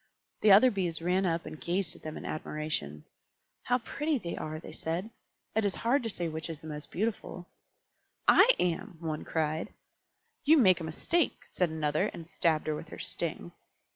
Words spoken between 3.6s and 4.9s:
"How pretty they are!" they